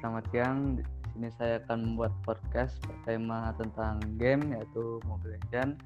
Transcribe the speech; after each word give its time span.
selamat 0.00 0.24
siang. 0.32 0.80
Di 0.80 0.82
sini 1.12 1.28
saya 1.36 1.60
akan 1.60 1.78
membuat 1.92 2.12
podcast 2.24 2.72
bertema 2.88 3.52
tentang 3.60 4.00
game 4.16 4.56
yaitu 4.56 4.96
Mobile 5.04 5.36
Legends. 5.36 5.76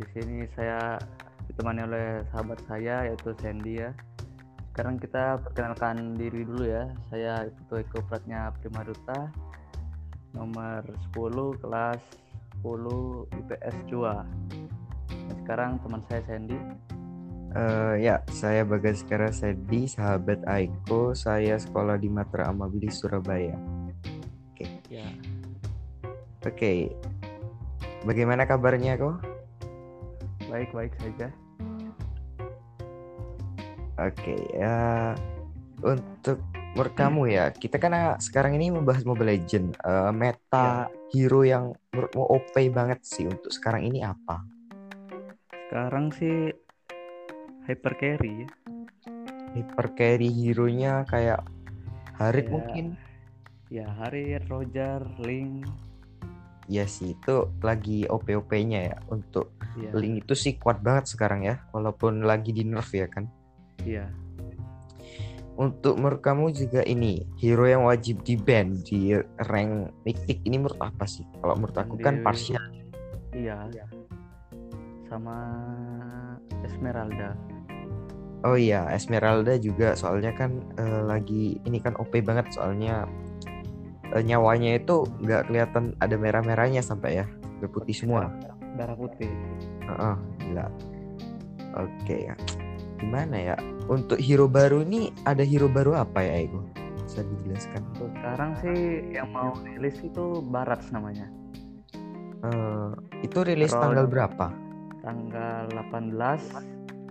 Di 0.00 0.04
sini 0.16 0.48
saya 0.56 0.96
ditemani 1.44 1.84
oleh 1.84 2.24
sahabat 2.32 2.64
saya 2.64 3.04
yaitu 3.04 3.36
Sandy 3.44 3.84
ya. 3.84 3.92
Sekarang 4.72 4.96
kita 4.96 5.36
perkenalkan 5.44 6.16
diri 6.16 6.48
dulu 6.48 6.64
ya. 6.64 6.88
Saya 7.12 7.44
itu 7.44 7.84
Eko 7.84 8.00
Pratnya 8.08 8.56
Prima 8.56 8.88
Duta, 8.88 9.28
nomor 10.32 10.80
10 11.12 11.60
kelas 11.60 12.00
10 12.64 13.28
IPS 13.36 13.76
2. 13.92 14.00
Nah, 14.00 15.36
sekarang 15.44 15.76
teman 15.84 16.00
saya 16.08 16.24
Sandy. 16.24 16.56
Eh, 17.50 17.94
ya, 18.06 18.22
saya 18.30 18.62
Bagaskara 18.62 19.34
Sedi, 19.34 19.90
sahabat 19.90 20.38
Aiko. 20.46 21.18
Saya 21.18 21.58
sekolah 21.58 21.98
di 21.98 22.06
Matra 22.06 22.46
Amabili, 22.46 22.86
Surabaya. 22.94 23.58
Ya, 24.90 25.06
Oke, 26.42 26.90
bagaimana 28.02 28.42
kabarnya 28.42 28.98
kok? 28.98 29.22
baik-baik 30.50 30.90
saja. 30.98 31.30
Oke, 34.02 34.34
ya 34.50 35.14
untuk 35.84 36.42
menurut 36.74 36.94
kamu 36.98 37.22
ya, 37.30 37.44
kita 37.54 37.78
kan 37.78 37.92
ah, 37.94 38.14
sekarang 38.18 38.58
ini 38.58 38.74
membahas 38.74 39.06
Mobile 39.06 39.36
Legend. 39.36 39.78
Eh, 39.78 40.10
meta 40.10 40.90
hero 41.14 41.46
yang 41.46 41.70
menurutmu 41.94 42.24
OP 42.26 42.54
banget 42.74 42.98
sih 43.06 43.30
untuk 43.30 43.54
sekarang 43.54 43.86
ini 43.86 44.02
apa? 44.02 44.42
Sekarang 45.70 46.10
sih 46.10 46.50
hyper 47.70 47.94
carry 47.94 48.32
ya. 48.44 48.48
Hyper 49.54 49.86
carry 49.94 50.28
hero-nya 50.30 51.06
kayak 51.06 51.46
Harit 52.18 52.46
Ya. 52.46 52.52
mungkin? 52.52 52.86
Ya, 53.70 53.86
Harriet, 53.96 54.44
Roger, 54.50 54.98
Link. 55.22 55.62
Ya 56.66 56.86
sih, 56.86 57.14
itu 57.14 57.50
lagi 57.62 58.06
OP-OP-nya 58.06 58.94
ya. 58.94 58.96
Untuk 59.08 59.54
Ya, 59.78 59.94
Link 59.94 60.26
itu 60.26 60.34
sih 60.34 60.58
kuat 60.58 60.82
banget 60.82 61.14
sekarang 61.14 61.46
ya, 61.46 61.62
walaupun 61.70 62.26
lagi 62.26 62.50
di 62.50 62.66
nerf 62.66 62.90
ya 62.90 63.06
kan. 63.06 63.30
iya. 63.86 64.10
Untuk 65.54 66.00
menurut 66.00 66.24
kamu 66.24 66.56
juga 66.56 66.80
ini 66.82 67.20
hero 67.36 67.68
yang 67.68 67.84
wajib 67.84 68.24
di 68.24 68.34
ban 68.34 68.80
di 68.80 69.12
rank 69.44 69.92
mythic 70.02 70.40
ini 70.42 70.56
menurut 70.56 70.80
apa 70.80 71.04
sih? 71.04 71.22
Kalau 71.36 71.52
menurut 71.54 71.76
aku 71.76 72.00
kan 72.00 72.18
Di- 72.18 72.24
parsial. 72.24 72.64
Iya. 73.30 73.68
Sama 75.06 75.36
Esmeralda. 76.64 77.36
Oh 78.40 78.56
iya, 78.56 78.88
Esmeralda 78.96 79.60
juga 79.60 79.92
soalnya 79.92 80.32
kan 80.32 80.64
eh, 80.80 81.02
lagi 81.04 81.60
ini 81.68 81.76
kan 81.76 81.92
OP 82.00 82.24
banget 82.24 82.48
soalnya 82.56 83.04
eh, 84.16 84.22
nyawanya 84.24 84.80
itu 84.80 85.04
nggak 85.20 85.52
kelihatan 85.52 85.92
ada 86.00 86.16
merah-merahnya 86.16 86.80
sampai 86.80 87.20
ya, 87.20 87.26
udah 87.60 87.68
putih 87.68 87.92
semua. 87.92 88.32
Darah 88.80 88.96
putih. 88.96 89.28
Heeh, 89.84 90.16
gila. 90.40 90.66
Oke, 91.76 92.32
gimana 92.96 93.36
ya? 93.52 93.56
Untuk 93.92 94.16
hero 94.16 94.48
baru 94.48 94.82
ini 94.88 95.12
ada 95.28 95.44
hero 95.44 95.68
baru 95.68 96.00
apa 96.00 96.24
ya, 96.24 96.40
Ego? 96.40 96.64
Bisa 97.04 97.20
dijelaskan? 97.26 97.82
Sekarang 97.98 98.50
sih 98.62 99.04
yang 99.12 99.28
mau 99.34 99.52
rilis 99.66 100.00
itu 100.00 100.40
Barats 100.48 100.88
namanya. 100.94 101.28
Eh, 102.40 102.90
itu 103.20 103.38
rilis 103.44 103.74
Roll. 103.76 103.82
tanggal 103.84 104.06
berapa? 104.08 104.46
Tanggal 105.04 105.68
18 105.92 106.40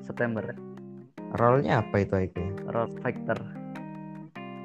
September. 0.01 0.68
Role-nya 1.37 1.85
apa 1.85 2.01
itu 2.01 2.15
Ego? 2.17 2.41
Road 2.73 2.97
Fighter. 3.05 3.37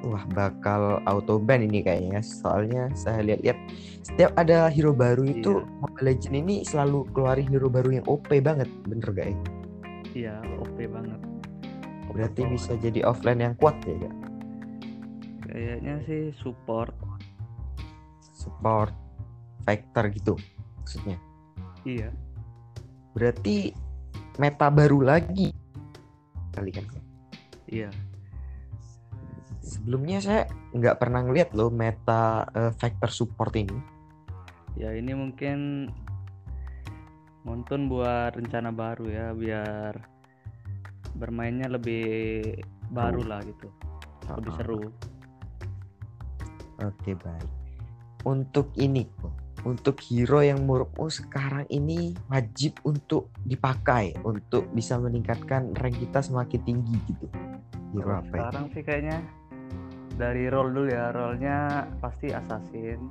Wah, 0.05 0.21
bakal 0.37 1.01
auto 1.09 1.41
ban 1.41 1.65
ini 1.65 1.81
kayaknya. 1.81 2.21
Soalnya 2.21 2.93
saya 2.93 3.25
lihat-lihat 3.25 3.57
setiap 4.05 4.31
ada 4.37 4.69
hero 4.69 4.93
baru 4.93 5.25
itu 5.25 5.61
Iya. 5.61 5.81
Mobile 5.81 6.05
Legends 6.05 6.37
ini 6.37 6.55
selalu 6.61 7.09
keluarin 7.13 7.49
hero 7.49 7.69
baru 7.69 7.89
yang 8.01 8.05
OP 8.05 8.29
banget, 8.41 8.69
bener 8.85 9.09
gak 9.13 9.27
ya? 9.33 9.37
Iya, 10.13 10.35
OP 10.61 10.77
banget. 10.89 11.19
Berarti 12.13 12.41
Overpower. 12.45 12.53
bisa 12.53 12.71
jadi 12.81 12.99
offline 13.01 13.41
yang 13.41 13.55
kuat 13.57 13.75
ya, 13.85 13.97
Kak? 13.97 14.13
Kayaknya 15.49 15.95
sih 16.05 16.21
support. 16.37 16.93
Support, 18.21 18.93
fighter 19.65 20.05
gitu 20.13 20.37
maksudnya. 20.77 21.17
Iya. 21.81 22.13
Berarti 23.17 23.73
meta 24.37 24.69
baru 24.69 25.01
lagi 25.01 25.49
kali 26.55 26.71
kan? 26.71 26.85
Iya. 27.67 27.91
Sebelumnya 29.59 30.23
saya 30.23 30.47
nggak 30.71 30.97
pernah 31.01 31.25
ngeliat 31.25 31.51
loh 31.51 31.67
meta 31.67 32.47
eh, 32.55 32.71
fighter 32.71 33.11
support 33.11 33.51
ini. 33.59 33.75
Ya 34.79 34.95
ini 34.95 35.11
mungkin 35.11 35.89
Montun 37.45 37.85
buat 37.85 38.33
rencana 38.33 38.73
baru 38.73 39.05
ya 39.05 39.29
biar 39.37 39.93
bermainnya 41.13 41.69
lebih 41.69 42.41
baru 42.89 43.21
lah 43.21 43.45
gitu. 43.45 43.69
Lebih 44.33 44.51
Ah, 44.51 44.57
seru. 44.57 44.81
Oke 46.81 47.13
baik. 47.13 47.51
Untuk 48.25 48.73
ini 48.81 49.05
kok, 49.21 49.44
untuk 49.65 49.97
hero 50.05 50.45
yang 50.45 50.61
menurutmu 50.61 51.09
sekarang 51.09 51.65
ini 51.73 52.13
wajib 52.29 52.77
untuk 52.85 53.33
dipakai 53.41 54.13
untuk 54.21 54.69
bisa 54.71 55.01
meningkatkan 55.01 55.73
rank 55.73 55.97
kita 55.97 56.21
semakin 56.21 56.61
tinggi 56.61 56.95
gitu. 57.09 57.27
Hero 57.97 58.13
Kalau 58.13 58.21
apa 58.21 58.29
ya? 58.29 58.41
sekarang 58.45 58.65
sih 58.71 58.83
kayaknya 58.85 59.17
dari 60.15 60.43
role 60.47 60.71
dulu 60.71 60.87
ya, 60.87 61.11
role-nya 61.11 61.57
pasti 61.99 62.29
assassin 62.31 63.01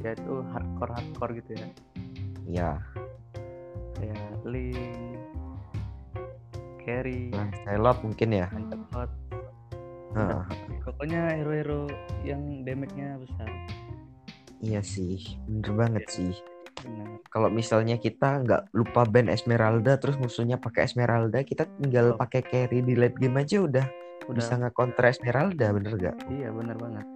yaitu 0.00 0.46
hardcore 0.54 0.92
hardcore 0.94 1.32
gitu 1.42 1.52
ya. 1.58 1.68
Ya, 2.44 2.70
Kayak 3.98 4.30
Link, 4.46 5.18
Carry, 6.84 7.32
Lancelot 7.34 7.98
mungkin 8.04 8.28
ya. 8.30 8.46
Lancelot. 8.52 9.10
Heeh. 10.14 10.42
Pokoknya 10.86 11.34
hero-hero 11.34 11.90
yang 12.22 12.62
damage-nya 12.62 13.18
besar. 13.18 13.48
Iya 14.64 14.80
sih, 14.80 15.20
bener 15.44 15.72
banget 15.72 16.04
Iya. 16.04 16.12
sih. 16.12 16.32
Kalau 17.28 17.48
misalnya 17.48 17.96
kita 17.96 18.42
nggak 18.42 18.62
lupa 18.72 19.04
ban 19.04 19.26
Esmeralda 19.26 19.96
terus 19.96 20.16
musuhnya 20.16 20.56
pakai 20.56 20.84
Esmeralda, 20.84 21.42
kita 21.42 21.68
tinggal 21.78 22.14
Oh. 22.14 22.18
pakai 22.18 22.42
carry 22.42 22.80
di 22.80 22.94
late 22.94 23.14
game 23.14 23.36
aja 23.36 23.60
udah, 23.60 23.86
Udah 24.24 24.34
bisa 24.34 24.56
nge-counter 24.56 25.04
Esmeralda, 25.04 25.66
bener 25.70 25.92
gak? 25.94 26.16
iya 26.28 26.48
benar 26.48 26.76
banget. 26.76 27.06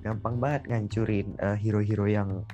gampang 0.00 0.38
banget 0.38 0.62
ngancurin 0.70 1.34
eh, 1.36 1.58
hero-hero 1.58 2.06
yang 2.06 2.46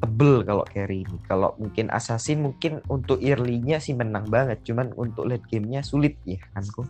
tebel 0.00 0.40
kalau 0.40 0.64
carry 0.64 1.04
ini. 1.04 1.20
Kalau 1.24 1.52
mungkin 1.56 1.92
assassin 1.92 2.40
mungkin 2.40 2.80
untuk 2.88 3.20
early-nya 3.20 3.76
sih 3.76 3.92
menang 3.92 4.24
banget, 4.26 4.64
cuman 4.64 4.88
untuk 4.96 5.28
late 5.28 5.44
game-nya 5.44 5.84
sulit 5.84 6.16
ya 6.24 6.40
kan 6.52 6.64
kok. 6.64 6.88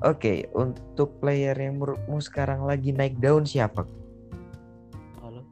Oke, 0.00 0.48
untuk 0.56 1.20
player 1.20 1.52
yang 1.52 1.76
menurutmu 1.76 2.24
sekarang 2.24 2.64
lagi 2.64 2.88
naik 2.88 3.20
daun 3.20 3.44
siapa? 3.44 3.84
Halo. 5.20 5.44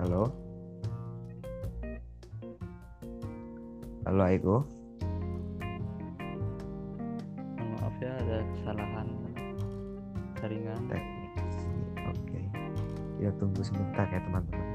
Halo? 0.00 0.22
Halo 4.08 4.22
Aiko? 4.24 4.56
Mohon 7.60 7.68
Maaf 7.76 7.96
ya 8.00 8.16
ada 8.16 8.36
kesalahan 8.56 9.08
jaringan. 10.40 10.80
Oke. 12.08 12.40
Kita 13.20 13.32
tunggu 13.36 13.60
sebentar 13.60 14.08
ya 14.08 14.24
teman-teman. 14.24 14.71